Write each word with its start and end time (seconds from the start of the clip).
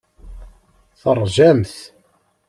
Teṛjamt. 1.01 1.75